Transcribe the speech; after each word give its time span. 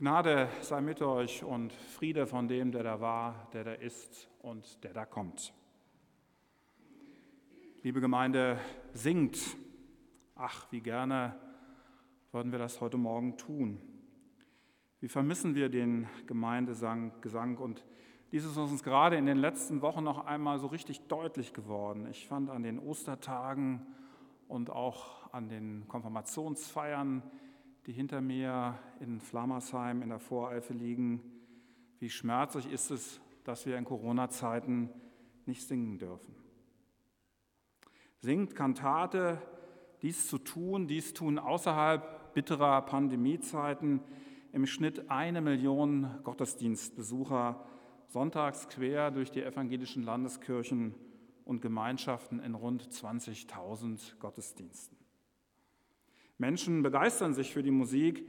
Gnade 0.00 0.48
sei 0.62 0.80
mit 0.80 1.02
euch 1.02 1.44
und 1.44 1.74
Friede 1.74 2.26
von 2.26 2.48
dem, 2.48 2.72
der 2.72 2.82
da 2.82 3.02
war, 3.02 3.50
der 3.52 3.64
da 3.64 3.72
ist 3.74 4.30
und 4.40 4.82
der 4.82 4.94
da 4.94 5.04
kommt. 5.04 5.52
Liebe 7.82 8.00
Gemeinde, 8.00 8.58
singt. 8.94 9.38
Ach, 10.34 10.66
wie 10.72 10.80
gerne 10.80 11.38
würden 12.32 12.50
wir 12.50 12.58
das 12.58 12.80
heute 12.80 12.96
Morgen 12.96 13.36
tun. 13.36 13.78
Wie 15.00 15.08
vermissen 15.08 15.54
wir 15.54 15.68
den 15.68 16.08
Gemeindesang 16.26 17.12
und 17.58 17.84
dies 18.32 18.46
ist 18.46 18.56
uns 18.56 18.82
gerade 18.82 19.16
in 19.16 19.26
den 19.26 19.36
letzten 19.36 19.82
Wochen 19.82 20.02
noch 20.02 20.24
einmal 20.24 20.58
so 20.60 20.68
richtig 20.68 21.08
deutlich 21.08 21.52
geworden. 21.52 22.08
Ich 22.10 22.26
fand 22.26 22.48
an 22.48 22.62
den 22.62 22.78
Ostertagen 22.78 23.86
und 24.48 24.70
auch 24.70 25.30
an 25.34 25.50
den 25.50 25.86
Konfirmationsfeiern, 25.88 27.22
die 27.86 27.92
hinter 27.92 28.20
mir 28.20 28.78
in 29.00 29.20
Flammersheim 29.20 30.02
in 30.02 30.10
der 30.10 30.18
Voreifel 30.18 30.76
liegen, 30.76 31.22
wie 31.98 32.10
schmerzlich 32.10 32.70
ist 32.70 32.90
es, 32.90 33.20
dass 33.44 33.66
wir 33.66 33.76
in 33.76 33.84
Corona-Zeiten 33.84 34.90
nicht 35.46 35.62
singen 35.66 35.98
dürfen. 35.98 36.34
Singt 38.20 38.54
Kantate, 38.54 39.40
dies 40.02 40.28
zu 40.28 40.38
tun, 40.38 40.86
dies 40.86 41.14
tun 41.14 41.38
außerhalb 41.38 42.34
bitterer 42.34 42.82
Pandemiezeiten, 42.82 44.00
im 44.52 44.66
Schnitt 44.66 45.10
eine 45.10 45.40
Million 45.40 46.20
Gottesdienstbesucher 46.24 47.64
sonntags 48.08 48.68
quer 48.68 49.10
durch 49.10 49.30
die 49.30 49.42
evangelischen 49.42 50.02
Landeskirchen 50.02 50.94
und 51.44 51.62
Gemeinschaften 51.62 52.40
in 52.40 52.54
rund 52.54 52.82
20.000 52.82 54.18
Gottesdiensten. 54.18 54.99
Menschen 56.40 56.82
begeistern 56.82 57.34
sich 57.34 57.52
für 57.52 57.62
die 57.62 57.70
Musik, 57.70 58.26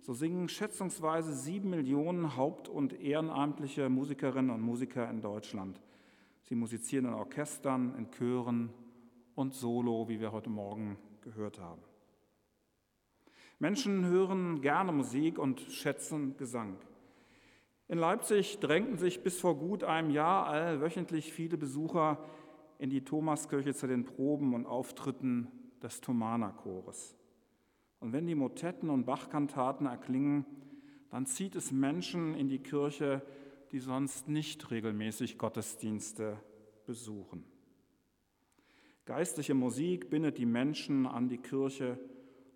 so 0.00 0.14
singen 0.14 0.48
schätzungsweise 0.48 1.34
sieben 1.34 1.68
Millionen 1.68 2.34
haupt- 2.38 2.70
und 2.70 2.98
ehrenamtliche 2.98 3.90
Musikerinnen 3.90 4.50
und 4.50 4.62
Musiker 4.62 5.10
in 5.10 5.20
Deutschland. 5.20 5.78
Sie 6.44 6.54
musizieren 6.54 7.04
in 7.04 7.12
Orchestern, 7.12 7.94
in 7.96 8.10
Chören 8.12 8.70
und 9.34 9.52
solo, 9.52 10.08
wie 10.08 10.20
wir 10.20 10.32
heute 10.32 10.48
Morgen 10.48 10.96
gehört 11.20 11.60
haben. 11.60 11.82
Menschen 13.58 14.06
hören 14.06 14.62
gerne 14.62 14.90
Musik 14.90 15.38
und 15.38 15.60
schätzen 15.60 16.38
Gesang. 16.38 16.78
In 17.88 17.98
Leipzig 17.98 18.58
drängten 18.60 18.96
sich 18.96 19.22
bis 19.22 19.38
vor 19.38 19.58
gut 19.58 19.84
einem 19.84 20.08
Jahr 20.08 20.46
allwöchentlich 20.46 21.30
viele 21.30 21.58
Besucher 21.58 22.24
in 22.78 22.88
die 22.88 23.04
Thomaskirche 23.04 23.74
zu 23.74 23.86
den 23.86 24.06
Proben 24.06 24.54
und 24.54 24.64
Auftritten 24.64 25.48
des 25.82 26.00
Thomanerchores. 26.00 27.19
Und 28.00 28.12
wenn 28.12 28.26
die 28.26 28.34
Motetten 28.34 28.90
und 28.90 29.04
Bachkantaten 29.04 29.86
erklingen, 29.86 30.46
dann 31.10 31.26
zieht 31.26 31.54
es 31.54 31.70
Menschen 31.70 32.34
in 32.34 32.48
die 32.48 32.58
Kirche, 32.58 33.22
die 33.72 33.78
sonst 33.78 34.28
nicht 34.28 34.70
regelmäßig 34.70 35.38
Gottesdienste 35.38 36.38
besuchen. 36.86 37.44
Geistliche 39.04 39.54
Musik 39.54 40.08
bindet 40.10 40.38
die 40.38 40.46
Menschen 40.46 41.06
an 41.06 41.28
die 41.28 41.38
Kirche 41.38 41.98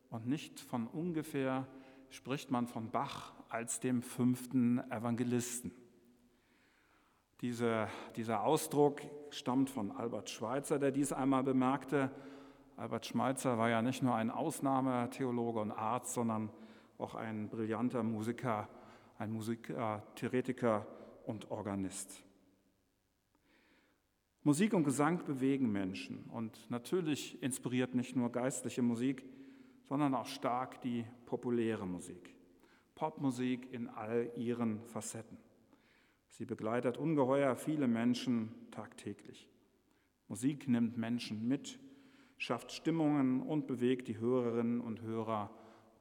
und 0.09 0.27
nicht 0.27 0.61
von 0.61 0.87
ungefähr 0.87 1.67
spricht 2.09 2.51
man 2.51 2.67
von 2.67 2.91
Bach 2.91 3.35
als 3.49 3.81
dem 3.81 4.03
fünften 4.03 4.79
Evangelisten. 4.91 5.73
Diese, 7.41 7.89
dieser 8.17 8.45
Ausdruck 8.45 9.03
stammt 9.31 9.69
von 9.69 9.91
Albert 9.91 10.31
Schweitzer, 10.31 10.79
der 10.79 10.93
dies 10.93 11.13
einmal 11.13 11.43
bemerkte 11.43 12.11
Albert 12.77 13.07
Schmeitzer 13.07 13.57
war 13.57 13.71
ja 13.71 13.83
nicht 13.83 14.03
nur 14.03 14.17
ein 14.17 14.31
Ausnahmetheologe 14.31 15.61
und 15.61 15.71
Arzt, 15.71 16.15
sondern 16.15 16.51
auch 16.99 17.15
ein 17.15 17.49
brillanter 17.49 18.03
Musiker, 18.03 18.69
ein 19.17 19.31
Musiker, 19.31 20.03
Theoretiker 20.17 20.87
und 21.25 21.51
Organist. 21.53 22.25
Musik 24.43 24.75
und 24.75 24.85
Gesang 24.85 25.25
bewegen 25.25 25.71
Menschen 25.71 26.25
und 26.31 26.69
natürlich 26.69 27.43
inspiriert 27.43 27.95
nicht 27.95 28.17
nur 28.17 28.31
geistliche 28.31 28.83
Musik, 28.83 29.25
sondern 29.85 30.15
auch 30.15 30.27
stark 30.27 30.81
die 30.83 31.07
populäre 31.27 31.87
Musik. 31.87 32.35
Popmusik 32.95 33.73
in 33.73 33.89
all 33.89 34.31
ihren 34.37 34.85
Facetten. 34.87 35.39
Sie 36.29 36.45
begleitet 36.45 36.99
ungeheuer 36.99 37.55
viele 37.55 37.87
Menschen 37.87 38.53
tagtäglich. 38.71 39.49
Musik 40.29 40.69
nimmt 40.69 40.97
Menschen 40.97 41.47
mit 41.47 41.79
schafft 42.39 42.73
Stimmungen 42.73 43.43
und 43.43 43.67
bewegt 43.67 44.09
die 44.09 44.19
Hörerinnen 44.19 44.81
und 44.81 45.03
Hörer 45.03 45.51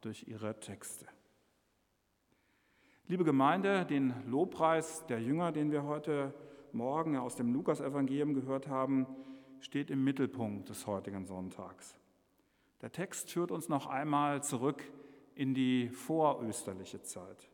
durch 0.01 0.27
ihre 0.27 0.59
Texte. 0.59 1.07
Liebe 3.07 3.23
Gemeinde, 3.23 3.85
den 3.85 4.13
Lobpreis 4.27 5.05
der 5.07 5.21
Jünger, 5.21 5.51
den 5.51 5.71
wir 5.71 5.83
heute 5.83 6.33
Morgen 6.71 7.17
aus 7.17 7.35
dem 7.35 7.53
Lukasevangelium 7.53 8.33
gehört 8.33 8.67
haben, 8.67 9.05
steht 9.59 9.91
im 9.91 10.03
Mittelpunkt 10.03 10.69
des 10.69 10.87
heutigen 10.87 11.25
Sonntags. 11.25 11.95
Der 12.81 12.91
Text 12.91 13.31
führt 13.31 13.51
uns 13.51 13.69
noch 13.69 13.87
einmal 13.87 14.43
zurück 14.43 14.83
in 15.35 15.53
die 15.53 15.89
vorösterliche 15.89 17.01
Zeit. 17.01 17.49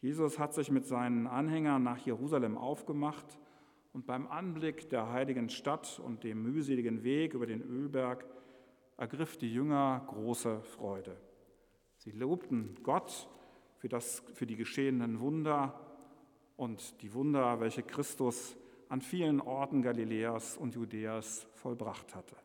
Jesus 0.00 0.38
hat 0.38 0.54
sich 0.54 0.70
mit 0.70 0.86
seinen 0.86 1.26
Anhängern 1.26 1.82
nach 1.82 1.98
Jerusalem 1.98 2.56
aufgemacht 2.56 3.38
und 3.92 4.06
beim 4.06 4.26
Anblick 4.28 4.88
der 4.90 5.10
heiligen 5.10 5.48
Stadt 5.48 6.00
und 6.04 6.24
dem 6.24 6.42
mühseligen 6.42 7.02
Weg 7.02 7.34
über 7.34 7.46
den 7.46 7.62
Ölberg 7.62 8.24
ergriff 8.96 9.36
die 9.36 9.52
Jünger 9.52 10.04
große 10.08 10.60
Freude. 10.62 11.16
Sie 11.96 12.10
lobten 12.10 12.76
Gott 12.82 13.28
für, 13.76 13.88
das, 13.88 14.22
für 14.34 14.46
die 14.46 14.56
geschehenen 14.56 15.20
Wunder 15.20 15.80
und 16.56 17.00
die 17.02 17.14
Wunder, 17.14 17.60
welche 17.60 17.82
Christus 17.82 18.56
an 18.88 19.00
vielen 19.00 19.40
Orten 19.40 19.82
Galiläas 19.82 20.56
und 20.56 20.74
Judäas 20.74 21.46
vollbracht 21.54 22.14
hatte. 22.14 22.36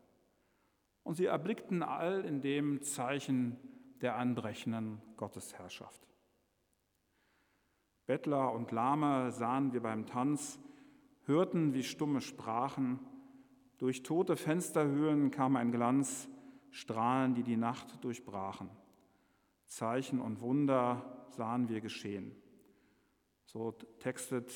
Und 1.03 1.15
sie 1.15 1.25
erblickten 1.25 1.83
all 1.83 2.23
in 2.23 2.41
dem 2.41 2.81
Zeichen 2.81 3.57
der 4.01 4.15
anbrechenden 4.15 5.01
Gottesherrschaft. 5.17 6.07
Bettler 8.05 8.51
und 8.51 8.71
Lahme 8.71 9.31
sahen 9.31 9.71
wir 9.73 9.81
beim 9.81 10.05
Tanz, 10.05 10.59
hörten, 11.25 11.73
wie 11.73 11.83
Stumme 11.83 12.21
sprachen. 12.21 12.99
Durch 13.77 14.03
tote 14.03 14.35
Fensterhöhlen 14.35 15.31
kam 15.31 15.55
ein 15.55 15.71
Glanz, 15.71 16.29
Strahlen, 16.71 17.35
die 17.35 17.43
die 17.43 17.57
Nacht 17.57 18.03
durchbrachen. 18.03 18.69
Zeichen 19.65 20.19
und 20.19 20.41
Wunder 20.41 21.27
sahen 21.31 21.69
wir 21.69 21.81
geschehen. 21.81 22.35
So 23.45 23.71
textet 23.99 24.51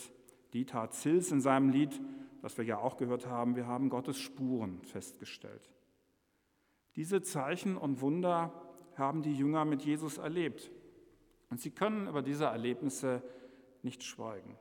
Dieter 0.53 0.89
Zils 0.91 1.31
in 1.31 1.41
seinem 1.41 1.69
Lied, 1.69 1.99
das 2.41 2.57
wir 2.57 2.65
ja 2.65 2.77
auch 2.77 2.97
gehört 2.97 3.27
haben, 3.27 3.55
wir 3.55 3.67
haben 3.67 3.89
Gottes 3.89 4.19
Spuren 4.19 4.81
festgestellt. 4.83 5.69
Diese 6.95 7.21
Zeichen 7.21 7.77
und 7.77 8.01
Wunder 8.01 8.53
haben 8.95 9.21
die 9.21 9.33
Jünger 9.33 9.65
mit 9.65 9.83
Jesus 9.83 10.17
erlebt. 10.17 10.71
Und 11.49 11.61
sie 11.61 11.71
können 11.71 12.07
über 12.07 12.21
diese 12.21 12.45
Erlebnisse 12.45 13.21
nicht 13.83 14.03
schweigen. 14.03 14.57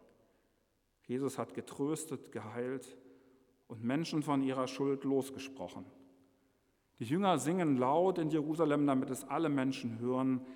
Jesus 1.07 1.39
hat 1.39 1.55
getröstet, 1.55 2.33
geheilt 2.33 2.97
und 3.69 3.83
Menschen 3.83 4.23
von 4.23 4.43
ihrer 4.43 4.67
Schuld 4.67 5.05
losgesprochen. 5.05 5.87
Die 6.99 7.05
Jünger 7.05 7.39
singen 7.39 7.77
laut 7.77 8.19
in 8.19 8.31
Jerusalem, 8.31 8.87
damit 8.87 9.11
es 9.11 9.25
alle 9.25 9.49
Menschen 9.49 9.99
hören, 9.99 10.47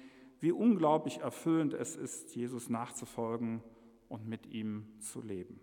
wie 0.41 0.52
unglaublich 0.52 1.19
erfüllend 1.19 1.75
es 1.75 1.97
ist, 1.97 2.35
Jesus 2.35 2.70
nachzufolgen 2.70 3.62
und 4.08 4.26
mit 4.26 4.47
ihm 4.47 4.87
zu 5.00 5.20
leben. 5.20 5.61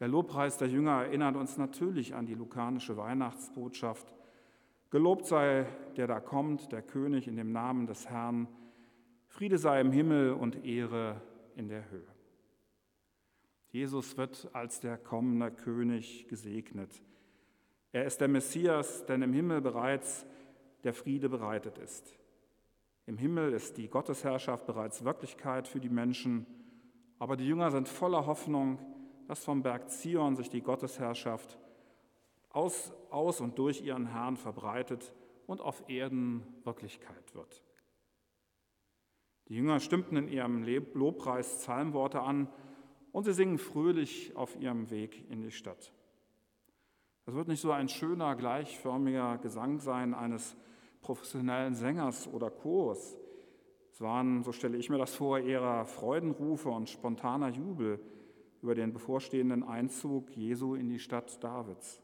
Der 0.00 0.08
Lobpreis 0.08 0.58
der 0.58 0.68
Jünger 0.68 1.04
erinnert 1.04 1.36
uns 1.36 1.56
natürlich 1.56 2.14
an 2.14 2.26
die 2.26 2.34
lukanische 2.34 2.96
Weihnachtsbotschaft. 2.96 4.12
Gelobt 4.90 5.26
sei 5.26 5.66
der 5.96 6.08
da 6.08 6.20
kommt, 6.20 6.72
der 6.72 6.82
König 6.82 7.28
in 7.28 7.36
dem 7.36 7.52
Namen 7.52 7.86
des 7.86 8.10
Herrn. 8.10 8.48
Friede 9.28 9.56
sei 9.56 9.80
im 9.80 9.92
Himmel 9.92 10.32
und 10.32 10.64
Ehre 10.64 11.20
in 11.54 11.68
der 11.68 11.90
Höhe. 11.90 12.13
Jesus 13.74 14.16
wird 14.16 14.48
als 14.52 14.78
der 14.78 14.96
kommende 14.96 15.50
König 15.50 16.28
gesegnet. 16.28 17.02
Er 17.90 18.04
ist 18.04 18.20
der 18.20 18.28
Messias, 18.28 19.04
denn 19.06 19.20
im 19.20 19.32
Himmel 19.32 19.60
bereits 19.60 20.24
der 20.84 20.94
Friede 20.94 21.28
bereitet 21.28 21.78
ist. 21.78 22.16
Im 23.06 23.18
Himmel 23.18 23.52
ist 23.52 23.76
die 23.76 23.88
Gottesherrschaft 23.88 24.64
bereits 24.66 25.02
Wirklichkeit 25.04 25.66
für 25.66 25.80
die 25.80 25.88
Menschen, 25.88 26.46
aber 27.18 27.36
die 27.36 27.48
Jünger 27.48 27.72
sind 27.72 27.88
voller 27.88 28.26
Hoffnung, 28.26 28.78
dass 29.26 29.42
vom 29.42 29.64
Berg 29.64 29.90
Zion 29.90 30.36
sich 30.36 30.48
die 30.48 30.62
Gottesherrschaft 30.62 31.58
aus, 32.50 32.92
aus 33.10 33.40
und 33.40 33.58
durch 33.58 33.82
ihren 33.82 34.06
Herrn 34.06 34.36
verbreitet 34.36 35.12
und 35.48 35.60
auf 35.60 35.82
Erden 35.88 36.46
Wirklichkeit 36.62 37.34
wird. 37.34 37.64
Die 39.48 39.56
Jünger 39.56 39.80
stimmten 39.80 40.16
in 40.16 40.28
ihrem 40.28 40.62
Lobpreis 40.94 41.58
Psalmworte 41.58 42.20
an, 42.20 42.46
und 43.14 43.22
sie 43.22 43.32
singen 43.32 43.58
fröhlich 43.58 44.34
auf 44.34 44.60
ihrem 44.60 44.90
Weg 44.90 45.30
in 45.30 45.40
die 45.40 45.52
Stadt. 45.52 45.92
Das 47.24 47.36
wird 47.36 47.46
nicht 47.46 47.60
so 47.60 47.70
ein 47.70 47.88
schöner, 47.88 48.34
gleichförmiger 48.34 49.38
Gesang 49.38 49.78
sein 49.78 50.14
eines 50.14 50.56
professionellen 51.00 51.76
Sängers 51.76 52.26
oder 52.26 52.50
Chors, 52.50 53.16
Es 53.92 54.00
waren, 54.00 54.42
so 54.42 54.50
stelle 54.50 54.76
ich 54.76 54.90
mir 54.90 54.98
das 54.98 55.14
vor, 55.14 55.38
eher 55.38 55.84
Freudenrufe 55.84 56.68
und 56.70 56.90
spontaner 56.90 57.50
Jubel 57.50 58.00
über 58.60 58.74
den 58.74 58.92
bevorstehenden 58.92 59.62
Einzug 59.62 60.36
Jesu 60.36 60.74
in 60.74 60.88
die 60.88 60.98
Stadt 60.98 61.42
Davids. 61.44 62.02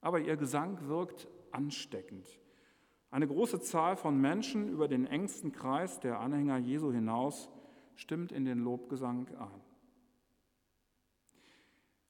Aber 0.00 0.20
ihr 0.20 0.36
Gesang 0.36 0.86
wirkt 0.86 1.26
ansteckend. 1.50 2.28
Eine 3.10 3.26
große 3.26 3.60
Zahl 3.60 3.96
von 3.96 4.20
Menschen 4.20 4.68
über 4.68 4.86
den 4.86 5.08
engsten 5.08 5.50
Kreis 5.50 5.98
der 5.98 6.20
Anhänger 6.20 6.58
Jesu 6.58 6.92
hinaus 6.92 7.50
stimmt 7.96 8.30
in 8.30 8.44
den 8.44 8.60
Lobgesang 8.60 9.26
ein. 9.40 9.73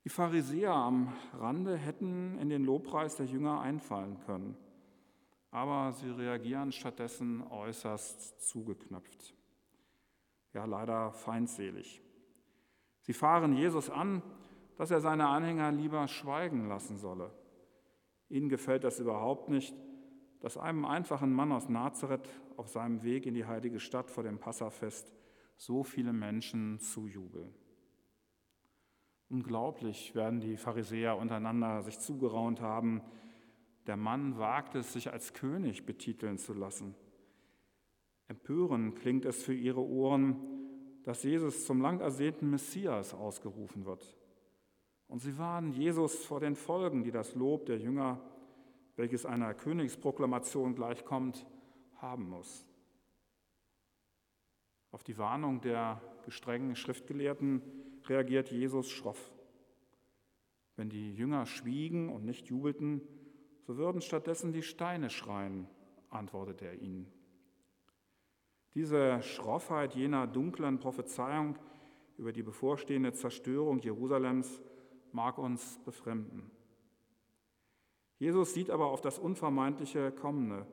Die 0.05 0.11
Pharisäer 0.11 0.73
am 0.73 1.15
Rande 1.33 1.79
hätten 1.79 2.39
in 2.39 2.51
den 2.51 2.63
Lobpreis 2.63 3.17
der 3.17 3.25
Jünger 3.25 3.63
einfallen 3.63 4.19
können, 4.27 4.55
aber 5.51 5.93
sie 5.93 6.11
reagieren 6.11 6.73
stattdessen 6.73 7.43
äußerst 7.43 8.47
zugeknöpft. 8.47 9.35
Ja, 10.53 10.67
leider 10.67 11.13
feindselig. 11.13 12.03
Sie 13.01 13.15
fahren 13.15 13.55
Jesus 13.55 13.89
an, 13.89 14.23
dass 14.77 14.91
er 14.91 15.01
seine 15.01 15.29
Anhänger 15.29 15.73
lieber 15.73 16.07
schweigen 16.07 16.69
lassen 16.69 16.99
solle. 16.99 17.31
Ihnen 18.29 18.51
gefällt 18.51 18.85
das 18.85 19.01
überhaupt 19.01 19.49
nicht, 19.49 19.75
dass 20.41 20.59
einem 20.59 20.85
einfachen 20.85 21.33
Mann 21.33 21.51
aus 21.51 21.71
Nazareth 21.71 22.29
auf 22.59 22.69
seinem 22.69 23.03
Weg 23.03 23.25
in 23.25 23.33
die 23.33 23.47
heilige 23.47 23.81
Stadt 23.81 24.11
vor 24.11 24.23
dem 24.23 24.39
Passafest 24.39 25.15
so 25.57 25.83
viele 25.83 26.13
Menschen 26.13 26.79
zujubeln. 26.79 27.55
Unglaublich 29.29 30.15
werden 30.15 30.41
die 30.41 30.57
Pharisäer 30.57 31.17
untereinander 31.17 31.83
sich 31.83 31.99
zugeraunt 31.99 32.61
haben. 32.61 33.03
Der 33.87 33.97
Mann 33.97 34.39
wagt 34.39 34.75
es, 34.75 34.93
sich 34.93 35.13
als 35.13 35.33
König 35.33 35.87
betiteln 35.87 36.39
zu 36.39 36.53
lassen. 36.53 36.95
Empörend 38.29 38.97
klingt 38.97 39.25
es 39.25 39.43
für 39.43 39.55
ihre 39.55 39.85
Ohren, 39.85 40.37
dass 41.05 41.23
Jesus 41.23 41.67
zum 41.67 41.81
lang 41.81 42.01
ersehnten 42.01 42.51
Messias 42.51 43.13
ausgerufen 43.13 43.85
wird. 43.85 44.17
Und 45.07 45.21
sie 45.21 45.37
warnen 45.39 45.73
Jesus 45.73 46.25
vor 46.25 46.41
den 46.41 46.57
Folgen, 46.57 47.05
die 47.05 47.11
das 47.11 47.35
Lob 47.35 47.67
der 47.67 47.79
Jünger, 47.79 48.21
welches 48.97 49.27
einer 49.27 49.53
Königsproklamation 49.53 50.75
gleichkommt, 50.75 51.47
haben 51.97 52.29
muss. 52.29 52.67
Auf 54.91 55.05
die 55.05 55.19
Warnung 55.19 55.61
der 55.61 56.01
gestrengen 56.25 56.77
Schriftgelehrten 56.77 57.63
reagiert 58.09 58.51
Jesus 58.51 58.91
schroff. 58.91 59.33
Wenn 60.77 60.91
die 60.91 61.15
Jünger 61.15 61.47
schwiegen 61.47 62.09
und 62.09 62.25
nicht 62.25 62.47
jubelten, 62.47 63.01
so 63.67 63.77
würden 63.77 64.01
stattdessen 64.01 64.53
die 64.53 64.63
Steine 64.63 65.11
schreien, 65.11 65.67
antwortet 66.11 66.63
er 66.63 66.75
ihnen. 66.81 67.07
Diese 68.75 69.23
Schroffheit 69.23 69.95
jener 69.95 70.27
dunklen 70.27 70.81
Prophezeiung 70.81 71.57
über 72.19 72.33
die 72.33 72.43
bevorstehende 72.43 73.13
Zerstörung 73.13 73.79
Jerusalems 73.79 74.63
mag 75.13 75.39
uns 75.39 75.79
befremden. 75.85 76.51
Jesus 78.19 78.55
sieht 78.55 78.71
aber 78.71 78.87
auf 78.87 79.01
das 79.01 79.19
unvermeidliche 79.19 80.11
Kommende. 80.13 80.67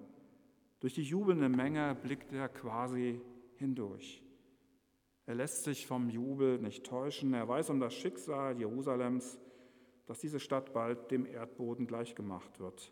Durch 0.80 0.94
die 0.94 1.04
jubelnde 1.04 1.50
Menge 1.50 1.96
blickt 2.02 2.34
er 2.34 2.50
quasi 2.50 3.22
hindurch. 3.56 4.24
Er 5.26 5.36
lässt 5.36 5.64
sich 5.64 5.86
vom 5.86 6.10
Jubel 6.10 6.60
nicht 6.60 6.86
täuschen. 6.86 7.34
Er 7.34 7.48
weiß 7.48 7.70
um 7.70 7.80
das 7.80 7.94
Schicksal 7.94 8.58
Jerusalems, 8.58 9.40
dass 10.06 10.20
diese 10.20 10.40
Stadt 10.40 10.74
bald 10.74 11.12
dem 11.12 11.26
Erdboden 11.26 11.88
gleichgemacht 11.88 12.60
wird. 12.60 12.92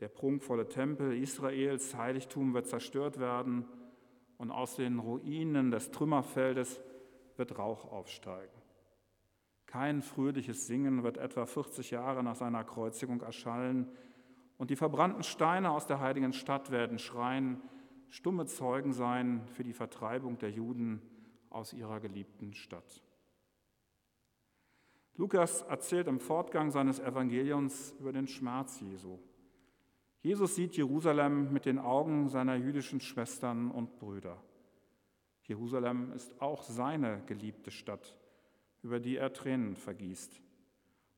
Der 0.00 0.08
prunkvolle 0.08 0.68
Tempel 0.68 1.16
Israels, 1.16 1.96
Heiligtum, 1.96 2.52
wird 2.52 2.66
zerstört 2.66 3.18
werden 3.18 3.64
und 4.36 4.50
aus 4.50 4.76
den 4.76 4.98
Ruinen 4.98 5.70
des 5.70 5.90
Trümmerfeldes 5.90 6.82
wird 7.36 7.58
Rauch 7.58 7.90
aufsteigen. 7.90 8.52
Kein 9.66 10.02
fröhliches 10.02 10.66
Singen 10.66 11.02
wird 11.02 11.16
etwa 11.16 11.46
40 11.46 11.90
Jahre 11.90 12.22
nach 12.22 12.36
seiner 12.36 12.64
Kreuzigung 12.64 13.22
erschallen 13.22 13.88
und 14.58 14.70
die 14.70 14.76
verbrannten 14.76 15.22
Steine 15.22 15.70
aus 15.70 15.86
der 15.86 16.00
heiligen 16.00 16.32
Stadt 16.32 16.70
werden 16.70 16.98
schreien, 16.98 17.60
stumme 18.08 18.46
Zeugen 18.46 18.92
sein 18.92 19.46
für 19.48 19.64
die 19.64 19.72
Vertreibung 19.72 20.38
der 20.38 20.50
Juden 20.50 21.00
aus 21.56 21.72
ihrer 21.72 22.00
geliebten 22.00 22.52
Stadt. 22.52 23.02
Lukas 25.16 25.62
erzählt 25.62 26.06
im 26.06 26.20
Fortgang 26.20 26.70
seines 26.70 27.00
Evangeliums 27.00 27.94
über 27.98 28.12
den 28.12 28.28
Schmerz 28.28 28.78
Jesu. 28.80 29.18
Jesus 30.20 30.54
sieht 30.54 30.76
Jerusalem 30.76 31.52
mit 31.52 31.64
den 31.64 31.78
Augen 31.78 32.28
seiner 32.28 32.56
jüdischen 32.56 33.00
Schwestern 33.00 33.70
und 33.70 33.96
Brüder. 33.96 34.42
Jerusalem 35.44 36.12
ist 36.12 36.38
auch 36.42 36.62
seine 36.62 37.22
geliebte 37.26 37.70
Stadt, 37.70 38.14
über 38.82 39.00
die 39.00 39.16
er 39.16 39.32
Tränen 39.32 39.76
vergießt. 39.76 40.42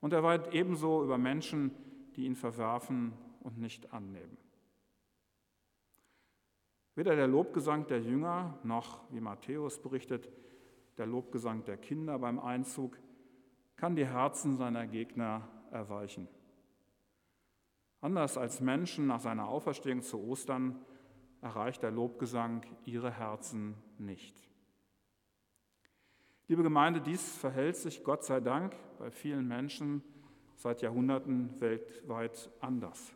Und 0.01 0.13
er 0.13 0.23
weint 0.23 0.55
ebenso 0.55 1.03
über 1.03 1.19
Menschen, 1.19 1.73
die 2.15 2.27
ihn 2.27 2.37
verwerfen 2.37 3.15
und 3.41 3.59
nicht 3.59 3.93
annehmen. 3.93 4.37
Weder 6.99 7.15
der 7.15 7.29
Lobgesang 7.29 7.87
der 7.87 8.01
Jünger 8.01 8.59
noch, 8.65 9.05
wie 9.13 9.21
Matthäus 9.21 9.81
berichtet, 9.81 10.29
der 10.97 11.07
Lobgesang 11.07 11.63
der 11.63 11.77
Kinder 11.77 12.19
beim 12.19 12.41
Einzug 12.41 12.99
kann 13.77 13.95
die 13.95 14.05
Herzen 14.05 14.57
seiner 14.57 14.85
Gegner 14.89 15.49
erweichen. 15.71 16.27
Anders 18.01 18.37
als 18.37 18.61
Menschen 18.61 19.07
nach 19.07 19.21
seiner 19.21 19.47
Auferstehung 19.47 20.03
zu 20.03 20.19
Ostern 20.19 20.75
erreicht 21.41 21.85
der 21.85 21.93
Lobgesang 21.93 22.67
ihre 22.85 23.13
Herzen 23.13 23.77
nicht. 23.99 24.37
Liebe 26.49 26.65
Gemeinde, 26.65 27.01
dies 27.01 27.37
verhält 27.37 27.77
sich 27.77 28.03
Gott 28.03 28.25
sei 28.25 28.41
Dank 28.41 28.75
bei 28.99 29.13
vielen 29.13 29.47
Menschen 29.47 30.03
seit 30.57 30.83
Jahrhunderten 30.83 31.61
weltweit 31.61 32.51
anders. 32.59 33.15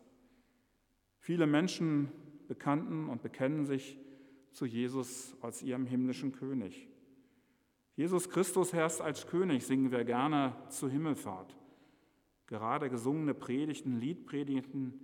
Viele 1.19 1.47
Menschen 1.47 2.22
bekannten 2.53 3.09
und 3.09 3.23
bekennen 3.23 3.65
sich 3.65 3.97
zu 4.51 4.67
Jesus 4.67 5.35
als 5.41 5.63
ihrem 5.63 5.87
himmlischen 5.87 6.33
König. 6.33 6.87
Jesus 7.95 8.29
Christus 8.29 8.73
herrscht 8.73 9.01
als 9.01 9.25
König, 9.25 9.65
singen 9.65 9.91
wir 9.91 10.03
gerne 10.03 10.55
zur 10.69 10.91
Himmelfahrt. 10.91 11.57
Gerade 12.45 12.91
gesungene 12.91 13.33
Predigten, 13.33 13.99
Liedpredigten 13.99 14.99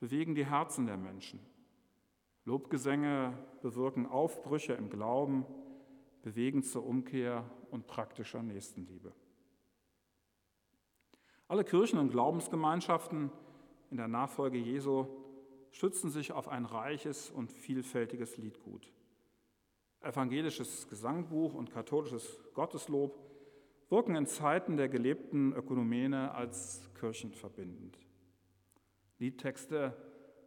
bewegen 0.00 0.34
die 0.34 0.44
Herzen 0.44 0.86
der 0.86 0.96
Menschen. 0.96 1.38
Lobgesänge 2.44 3.38
bewirken 3.60 4.06
Aufbrüche 4.06 4.72
im 4.72 4.90
Glauben, 4.90 5.46
bewegen 6.22 6.64
zur 6.64 6.84
Umkehr 6.84 7.48
und 7.70 7.86
praktischer 7.86 8.42
Nächstenliebe. 8.42 9.12
Alle 11.46 11.62
Kirchen 11.62 12.00
und 12.00 12.10
Glaubensgemeinschaften 12.10 13.30
in 13.90 13.98
der 13.98 14.08
Nachfolge 14.08 14.58
Jesu 14.58 15.06
stützen 15.72 16.10
sich 16.10 16.32
auf 16.32 16.48
ein 16.48 16.64
reiches 16.64 17.30
und 17.30 17.50
vielfältiges 17.50 18.36
Liedgut. 18.36 18.92
Evangelisches 20.00 20.88
Gesangbuch 20.88 21.54
und 21.54 21.70
katholisches 21.70 22.38
Gotteslob 22.54 23.18
wirken 23.88 24.14
in 24.14 24.26
Zeiten 24.26 24.76
der 24.76 24.88
gelebten 24.88 25.52
Ökonomene 25.52 26.32
als 26.34 26.88
kirchenverbindend. 26.98 27.98
Liedtexte 29.18 29.96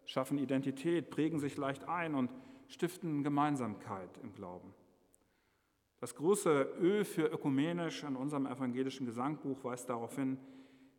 schaffen 0.05 0.38
Identität, 0.38 1.10
prägen 1.10 1.39
sich 1.39 1.58
leicht 1.58 1.88
ein 1.88 2.15
und 2.15 2.32
stiften 2.67 3.24
Gemeinsamkeit 3.24 4.17
im 4.22 4.34
Glauben. 4.34 4.74
Das 6.00 6.15
große 6.15 6.75
Ö 6.79 7.03
für 7.03 7.27
ökumenisch 7.27 8.03
in 8.03 8.15
unserem 8.15 8.46
evangelischen 8.46 9.05
Gesangbuch 9.05 9.63
weist 9.63 9.89
darauf 9.89 10.15
hin, 10.15 10.38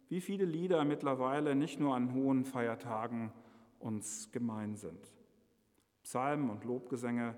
wie 0.09 0.21
viele 0.21 0.45
Lieder 0.45 0.85
mittlerweile 0.85 1.55
nicht 1.55 1.79
nur 1.79 1.95
an 1.95 2.15
hohen 2.15 2.45
Feiertagen 2.45 3.33
uns 3.79 4.31
gemein 4.33 4.77
sind. 4.77 5.13
Psalmen 6.03 6.51
und 6.51 6.65
Lobgesänge 6.65 7.35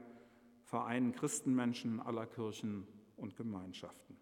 vereinen 0.65 1.13
Christenmenschen 1.13 2.01
aller 2.01 2.27
Kirchen 2.27 2.87
und 3.17 3.37
Gemeinschaften. 3.37 4.17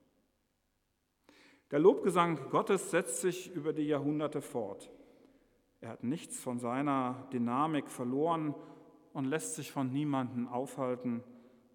Der 1.73 1.81
Lobgesang 1.81 2.51
Gottes 2.51 2.91
setzt 2.91 3.21
sich 3.21 3.53
über 3.53 3.73
die 3.73 3.89
Jahrhunderte 3.89 4.41
fort. 4.41 4.91
Er 5.81 5.91
hat 5.91 6.05
nichts 6.05 6.41
von 6.41 6.61
seiner 6.61 7.27
Dynamik 7.33 7.91
verloren 7.91 8.55
und 9.13 9.25
lässt 9.25 9.57
sich 9.57 9.73
von 9.73 9.93
niemandem 9.93 10.47
aufhalten, 10.47 11.25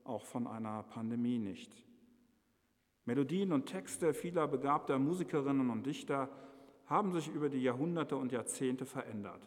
auch 0.06 0.24
von 0.24 0.48
einer 0.48 0.84
Pandemie 0.84 1.40
nicht. 1.40 1.76
Melodien 3.06 3.52
und 3.52 3.66
Texte 3.66 4.14
vieler 4.14 4.48
begabter 4.48 4.98
Musikerinnen 4.98 5.70
und 5.70 5.86
Dichter 5.86 6.30
haben 6.86 7.12
sich 7.12 7.28
über 7.28 7.50
die 7.50 7.62
Jahrhunderte 7.62 8.16
und 8.16 8.32
Jahrzehnte 8.32 8.86
verändert. 8.86 9.42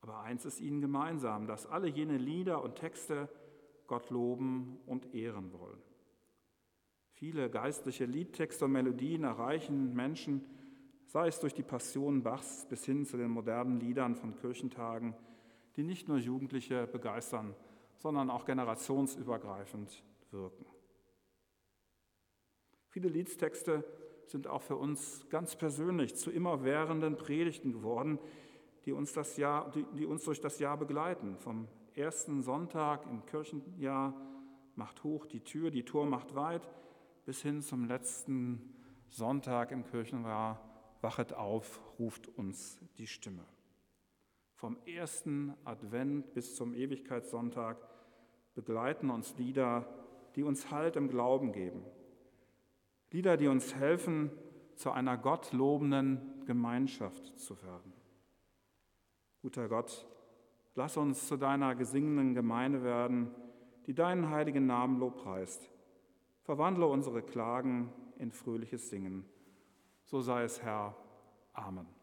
Aber 0.00 0.20
eins 0.20 0.44
ist 0.44 0.60
ihnen 0.60 0.80
gemeinsam, 0.80 1.46
dass 1.46 1.66
alle 1.66 1.88
jene 1.88 2.16
Lieder 2.16 2.62
und 2.62 2.76
Texte 2.76 3.28
Gott 3.86 4.10
loben 4.10 4.78
und 4.86 5.14
ehren 5.14 5.52
wollen. 5.52 5.82
Viele 7.12 7.50
geistliche 7.50 8.06
Liedtexte 8.06 8.64
und 8.64 8.72
Melodien 8.72 9.24
erreichen 9.24 9.92
Menschen, 9.94 10.46
sei 11.04 11.28
es 11.28 11.40
durch 11.40 11.52
die 11.52 11.62
Passion 11.62 12.22
Bachs 12.22 12.66
bis 12.68 12.84
hin 12.84 13.04
zu 13.04 13.16
den 13.16 13.30
modernen 13.30 13.78
Liedern 13.78 14.14
von 14.14 14.36
Kirchentagen, 14.36 15.14
die 15.76 15.82
nicht 15.82 16.08
nur 16.08 16.18
Jugendliche 16.18 16.86
begeistern, 16.86 17.54
sondern 17.96 18.30
auch 18.30 18.44
generationsübergreifend 18.44 20.02
wirken. 20.30 20.64
Viele 22.88 23.08
Liedstexte 23.08 23.84
sind 24.26 24.46
auch 24.46 24.62
für 24.62 24.76
uns 24.76 25.28
ganz 25.28 25.56
persönlich 25.56 26.14
zu 26.16 26.30
immerwährenden 26.30 27.16
Predigten 27.16 27.72
geworden, 27.72 28.18
die 28.84 28.92
uns, 28.92 29.12
das 29.12 29.36
Jahr, 29.36 29.70
die, 29.70 29.84
die 29.96 30.06
uns 30.06 30.24
durch 30.24 30.40
das 30.40 30.58
Jahr 30.58 30.76
begleiten. 30.76 31.36
Vom 31.36 31.68
ersten 31.94 32.42
Sonntag 32.42 33.06
im 33.10 33.24
Kirchenjahr 33.26 34.14
macht 34.74 35.04
hoch 35.04 35.26
die 35.26 35.40
Tür, 35.40 35.70
die 35.70 35.84
Tor 35.84 36.06
macht 36.06 36.34
weit, 36.34 36.68
bis 37.24 37.42
hin 37.42 37.62
zum 37.62 37.84
letzten 37.84 38.74
Sonntag 39.08 39.72
im 39.72 39.84
Kirchenjahr 39.84 40.60
wachet 41.00 41.32
auf, 41.32 41.80
ruft 41.98 42.28
uns 42.28 42.78
die 42.98 43.06
Stimme. 43.06 43.44
Vom 44.54 44.78
ersten 44.84 45.54
Advent 45.64 46.34
bis 46.34 46.54
zum 46.54 46.74
Ewigkeitssonntag 46.74 47.78
begleiten 48.54 49.10
uns 49.10 49.36
Lieder, 49.38 49.86
die 50.36 50.42
uns 50.42 50.70
Halt 50.70 50.96
im 50.96 51.08
Glauben 51.08 51.52
geben. 51.52 51.82
Lieder, 53.10 53.36
die 53.36 53.48
uns 53.48 53.74
helfen, 53.74 54.30
zu 54.76 54.90
einer 54.92 55.16
gottlobenden 55.16 56.44
Gemeinschaft 56.46 57.38
zu 57.38 57.60
werden. 57.62 57.89
Guter 59.42 59.68
Gott, 59.68 60.06
lass 60.74 60.96
uns 60.96 61.26
zu 61.26 61.36
deiner 61.36 61.74
gesingenden 61.74 62.34
Gemeinde 62.34 62.82
werden, 62.82 63.34
die 63.86 63.94
deinen 63.94 64.28
heiligen 64.30 64.66
Namen 64.66 64.98
lobpreist. 64.98 65.70
Verwandle 66.42 66.86
unsere 66.86 67.22
Klagen 67.22 67.90
in 68.18 68.32
fröhliches 68.32 68.90
Singen. 68.90 69.24
So 70.04 70.20
sei 70.20 70.42
es, 70.42 70.62
Herr. 70.62 70.94
Amen. 71.54 71.99